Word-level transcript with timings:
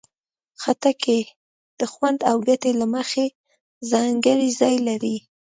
خټکی 0.61 1.21
د 1.79 1.81
خوند 1.91 2.19
او 2.29 2.37
ګټې 2.47 2.71
له 2.81 2.85
مخې 2.95 3.25
ځانګړی 3.91 4.49
ځای 4.59 4.75
لري. 4.87 5.15